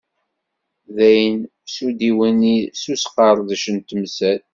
[0.95, 1.37] Daɣen,
[1.73, 4.39] s udiwenni d usqerdec n temsal.